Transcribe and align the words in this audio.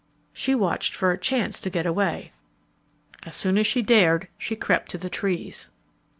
She 0.33 0.55
watched 0.55 0.95
for 0.95 1.11
a 1.11 1.15
chance 1.19 1.61
to 1.61 1.69
get 1.69 1.85
away. 1.85 2.31
As 3.21 3.35
soon 3.35 3.59
as 3.59 3.67
she 3.67 3.83
dared 3.83 4.29
she 4.35 4.55
crept 4.55 4.89
to 4.89 4.97
the 4.97 5.11
trees. 5.11 5.69